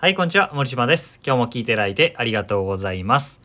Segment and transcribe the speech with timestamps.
[0.00, 0.52] はい、こんにちは。
[0.54, 1.18] 森島です。
[1.26, 3.40] 今日も聞いていただいてありがとうございます。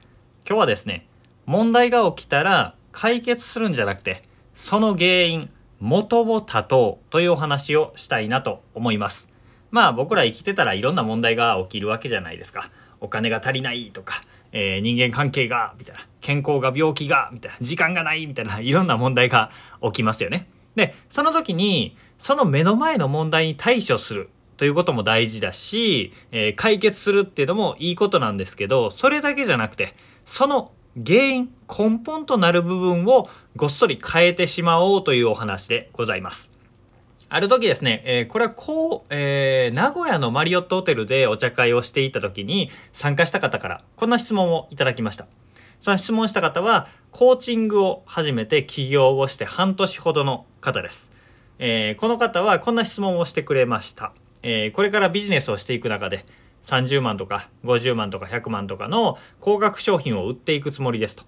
[0.47, 1.07] 今日はですね、
[1.47, 4.21] 問題が起きたら解決するんじゃなくて、
[4.53, 9.29] その原因、元を断とうというお話をしたいなと思います。
[9.71, 12.69] まあ僕ら生きてたらいろんな問題が起きるわけじゃないですか。
[13.01, 16.05] お金が足りないとか、えー人間関係が、みたいな。
[16.21, 17.57] 健康が病気が、みたいな。
[17.61, 18.59] 時間がない、みたいな。
[18.59, 19.49] いろんな問題が
[19.81, 20.47] 起きますよね。
[20.75, 24.29] で、その時に、その目の前の問題に対処する
[24.63, 29.93] ということも大事だし、えー解決するっていうのもいいことなんですけど、それだけじゃなくて、
[30.23, 36.49] その原因、根本となる部分をごっそり変えてしまおうというお話でございます。
[37.27, 45.27] ある時ですね、えーこれはこう、えー名古屋のマリオットホテルでお茶会をしていた時に参加した方からこんな質問をいただきました。
[45.81, 51.11] その質問した方は、コーチングを始めて起業をして半年ほどの方です。
[51.59, 54.13] えーこの方はこんな質問をしてくれました。
[54.43, 56.25] えーこれからビジネスをしていく中で
[56.63, 61.23] 30万とか50万とか100万とかの高額商品を売っていくつもりですと。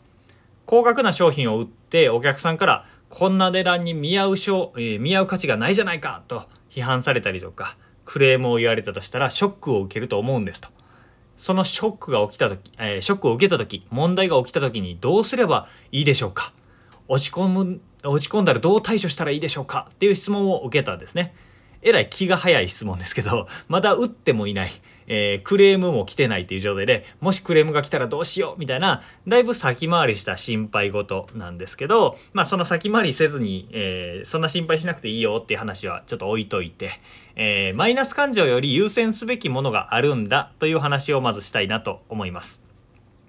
[0.66, 10.70] 高額な商品を売ってお客さんからこんな値段に見合う商、えー見合う価値がないじゃないかと批判されたりとかクレームを言われたとしたらショックを受けると思うんですと。
[11.38, 16.54] そのショックが起きた時、えーショックを受けた時問題が起きた時にどうすればいいでしょうか？
[17.08, 19.88] 落ち込む落ち込んだらどう対処したらいいでしょうか？
[19.94, 21.36] っていう質問を受けたんですね。
[21.86, 24.72] えらい気が早い質問ですけど、 まだ打ってもいない、
[25.08, 37.00] えークレームも来てないっていう状態で、もしクレームが来たらどうしようみたいな、だいぶ先回りした心配事なんですけど、まあその先回りせずに、えーそんな心配しなくていいよっていう話はちょっと置いといて、
[37.36, 42.65] えーマイナス感情より優先すべきものがあるんだという話をまずしたいなと思います。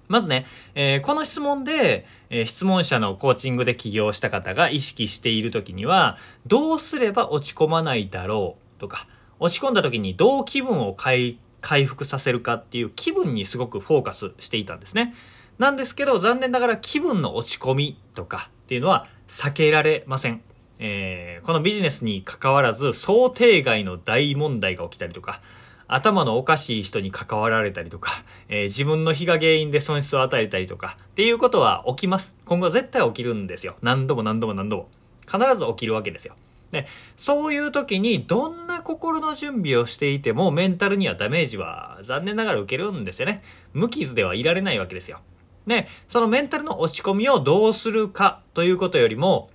[0.08, 9.06] まずね、えーこの質問で、えー質問者のコーチングで起業した方が意識している時には、どうすれば落ち込まないだろうとか、
[9.38, 11.38] 落ち込んだ時にどう気分を回
[11.84, 15.14] 復させるかっていう気分にすごくフォーカスしていたんですね。
[15.58, 20.42] なんですけど、残念ながら気分の落ち込みとかっていうのは避けられません。
[20.78, 25.40] えーこのビジネスに関わらず想定外の大問題が起きたりとか、
[25.88, 28.10] 頭のおかしい人に関わられたりとか、
[28.48, 32.36] えー自分の非が原因で損失を与えたりとかっていうことは起きます。
[32.44, 33.76] 今後絶対起きるんですよ。
[33.82, 34.88] 何度も何度も何度も。
[35.26, 36.34] 必ず起きるわけですよ。
[36.72, 36.86] で、
[37.16, 43.42] そういう時にどんな心の準備をしていてもメンタルにはダメージは残念ながら受けるんですよね。
[43.72, 45.20] 無傷ではいられないわけですよ。
[45.66, 49.50] で、そのメンタルの落ち込みをどうするかということよりも、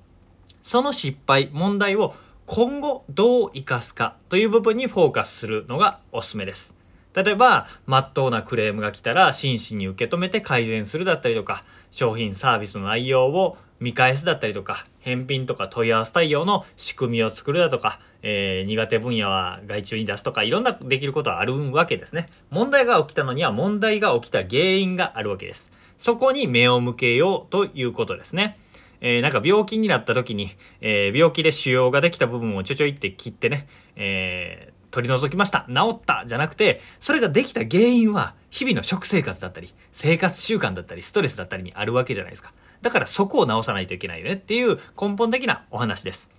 [0.63, 2.13] その失敗、問題を
[2.53, 6.75] 今後どう生かすかという部分にフォーカスするのがおすすめです。
[7.15, 22.25] 例えば、まっとうなクレームが来たら真摯に受け止めて改善するだったりとか、商品サービスの内容を見返すだったりとか、返品とか問い合わせ対応の仕組みを作るだとか、えー苦手分野は外注に出すとか、いろんなできることはあるわけですね。
[22.49, 25.71] 問題が起きたのには問題が起きた原因があるわけです。
[25.97, 28.59] そこに目を向けようということですね。
[29.01, 35.65] えーなんか病気になった時に、えー病気で腫瘍ができた部分をちょちょいって切ってね、えー取り除きました。
[35.69, 36.25] 治った。
[36.27, 42.53] じゃなくてそれができた原因は日々の食生活だったり生活習慣だったりストレスだったりにあるわけじゃないですか。
[42.81, 44.33] だからそこを直さないといけないよね。
[44.33, 46.29] っていう根本的なお話です。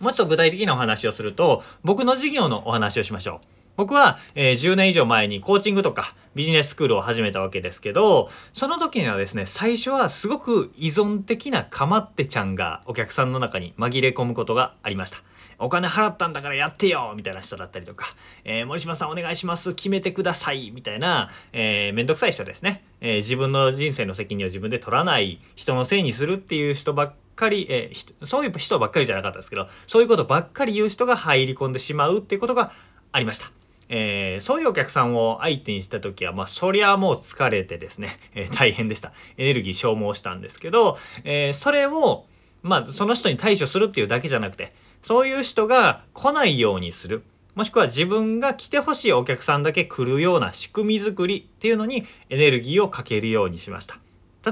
[0.00, 3.59] もうちょっと具体的なお話をすると僕の事業のお話をしましょう。
[3.80, 15.22] 僕は、えー10年以上前にコーチングとかビジネススクールを始めたわけですけど、その時にはですね、最初はすごく依存的なかまってちゃんがお客さんの中に紛れ込むことがありました。
[15.58, 18.04] お金払ったんだからやってよみたいな人だったりとか、
[18.44, 32.72] えー森島さんお願いします決めてくださいみたいな、えーめんどくさい人ですね、えー自分の人生の責任を自分で取らない人のせいにするっていう人ばっかり、えーそういう人ばっかりじゃなかったですけど、そういうことばっかり言う人が入り込んでしまうっていうことが
[33.12, 33.59] ありました。
[33.92, 39.12] えーそういうお客さんを相手にした時は、まあ、そりゃもう疲れてですね、 えー大変でした。
[39.36, 42.24] エネルギー消耗したんですけど、えーそれを、
[42.62, 47.22] まあ、その人に対処するっていうだけじゃなくて、そういう人が来ないようにする。
[47.56, 53.98] もしくは自分が来てほしいお客さんだけ来るような仕組み作りっていうのにエネルギーをかけるようにしました。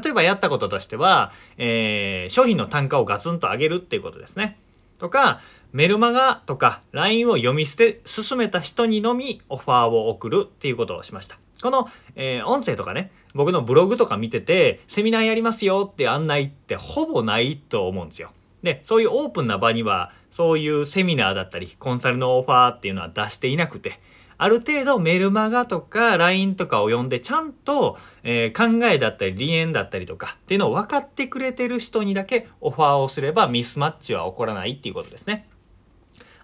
[0.02, 4.58] 例えばやったこととしては、えー商品の単価をガツンと上げるっていうことですね。
[4.98, 5.40] とか、
[5.72, 11.38] メルマガとか LINE を読み捨て進めた人にのみオファーを送るっていうことをしました。
[11.62, 18.30] この、えー音声とかね、僕のブログとか見てて、セミナーやりますよって案内ってほぼないと思うんですよ。
[18.62, 24.00] で、そういうオープンな場には、そういうセミナーだったり、コンサルのオファーっていうのは出していなくて、
[24.38, 35.48] ある程度メルマガとか LINE とかを読んでちゃんと、えー考えだったり理念だったりとかっていうのを分かってくれてる人にだけオファーをすればミスマッチは起こらないっていうことですね。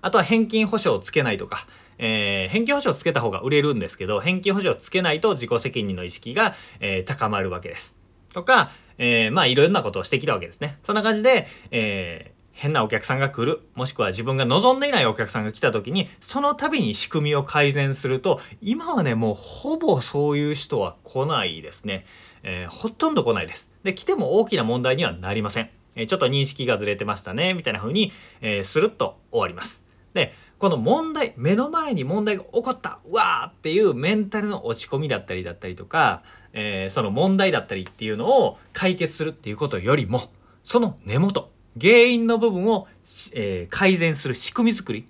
[0.00, 1.66] あとは返金保証をつけないとか、
[1.98, 7.96] えー、返金保証をつけた方が売れるんですけど、返金保証をつけないと自己責任の意識が、えー、高まるわけです。
[8.34, 10.78] とか、えー、まあいろんなことをしてきたわけですね。
[10.82, 22.06] そんな感じで、え、変なお客さんが来る、もしくは自分が望んでいないお客さんが来た時に、その度に仕組みを改善すると、今はね、もうほぼそういう人は来ないですね。
[22.44, 23.70] えー、ほとんど来ないです。
[23.82, 25.70] で、来ても大きな問題にはなりません。
[25.96, 29.84] えちょっと認識がずれてましたね、みたいな風に、えー、スルッと終わります。
[30.12, 36.22] で、この問題、目の前に問題が起こった、うわーっていうメンタルの落ち込みだったりだったりとか、
[36.52, 40.30] えー、その問題だったりっていうのを解決するっていうことよりも、
[40.62, 42.86] その根元、原因の部分を、
[43.32, 45.06] えー、改善する仕組み作り、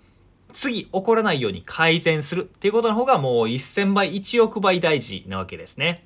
[0.52, 6.04] 次起こらないように改善するっていうことの方がもう1000倍、1億倍大事なわけですね。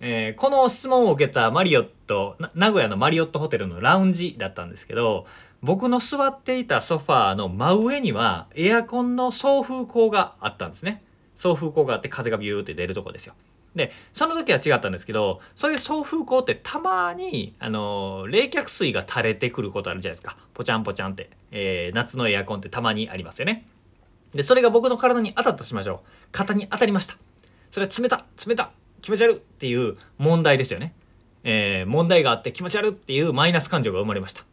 [0.00, 5.26] えー、この質問を受けたマリオット、名古屋のマリオットホテルのラウンジだったんですけど、
[5.62, 11.02] 僕の座っていたソファーの真上にはエアコンの送風口があったんですね。
[11.36, 13.34] 送風口があって風がビューって出るとこですよ。
[13.74, 20.36] で、その時は違ったんですけど、そういう送風口ってたまに、あの、冷却水が垂れてくることあるじゃないですか。
[20.54, 21.30] ポチャンポチャンって。
[21.50, 23.66] えー、夏のエアコンってたまにありますよね。
[24.32, 26.06] で、それが僕の体に当たったとしましょう。
[26.32, 27.16] 肩に当たりました。
[27.70, 28.70] それは冷た、冷た、
[29.02, 30.94] 気持ち悪いっていう問題ですよね。
[31.42, 34.44] えー、問題があって気持ち悪いっていうマイナス感情が生まれました。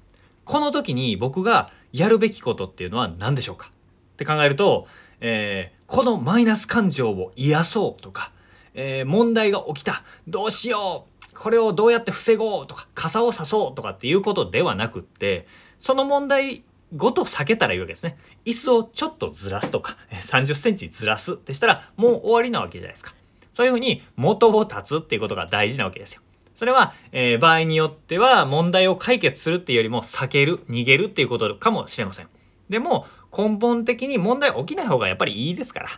[0.43, 3.71] この時に僕がやるべきことっていうのは何でしょうか？
[4.13, 4.87] って考えると、
[5.21, 8.31] えー、このマイナス感情を癒そうとか、
[8.73, 10.03] えー、問題が起きた。
[10.27, 11.11] どうしよう。
[11.33, 15.47] これをどうやって防ごうとか傘をさそうとかっていうことではなくって
[15.79, 16.63] その問題
[16.95, 18.17] ごと避けたらいいわけですね。
[18.45, 23.13] 椅子をちょっとずらすとか30センチずらすってしたらもう終わりなわけじゃないですか。
[23.53, 26.21] そういうふうに元を立つっていうことが大事なわけですよ。
[26.55, 32.27] それは、えー、場合によっては問題を解決するっていうよりも避ける逃げるっていうことかもしれません。
[32.69, 35.89] でも根本的に問題起きない方がやっぱりいいですから。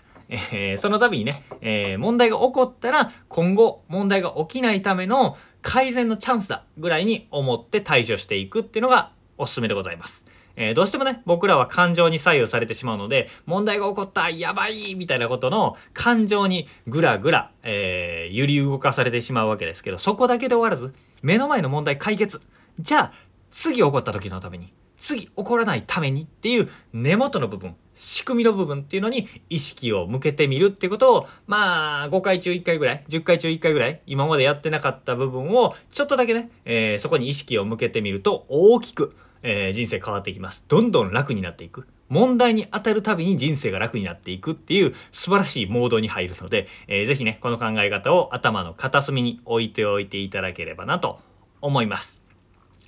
[0.52, 10.26] えー、その度にね、えー、問題が起こったら今後問題が起きないための改善のチャンスだぐらいに思って対処していくっていうのがおすすめでございます。
[10.56, 20.94] えー、どうしてもね、僕らは感情に左右されてしまうので、問題が起こった、やばいみたいなことの感情にぐらぐら、えー、揺り動かされてしまうわけですけど、そこだけで終わらず、
[21.24, 22.40] 目の前の問題解決。
[22.80, 23.14] じゃあ、
[23.50, 40.64] 次起こった時のために次起こらないためにっていう根元の部分仕組みの部分っていうのに意識を向けてみるってことをまあ5回中1回ぐらい10回中1回ぐらい今までやってなかった部分をちょっとだけね、えー、そこに意識を向けてみると大きく、えー、人生変わっていきます。
[40.70, 41.86] どんどん楽になっていく。
[42.08, 51.20] 問題に当たるたびに人生が楽になっていくっていう素晴らしいモードに入るので、えー、ぜひねこの考え方を頭の片隅に置いておいていただければなと
[51.60, 52.23] 思います。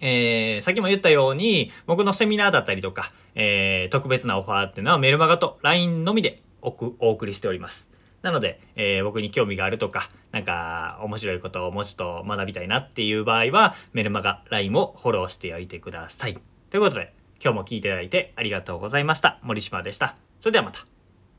[0.01, 7.89] えー、さっきも言ったように、僕のセミナーだったりとか、えー、特別なオファーっていうのはメルマガと LINE のみでお送りしております。
[8.21, 16.37] なので、えー、僕に興味があるとか、なんか面白いことをもうちょっと学びたいなっていう場合は、メルマガ、LINE をフォローしておいてください。
[16.71, 17.13] ということで、
[17.43, 19.39] 今日も聞いていただいてありがとうございました。
[19.43, 20.15] 森島でした。
[20.39, 20.94] それではまた。